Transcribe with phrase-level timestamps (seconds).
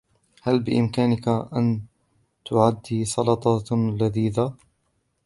[0.43, 1.81] هل بإمكانك أن
[2.45, 4.53] تعدي سلطة لذيذة؟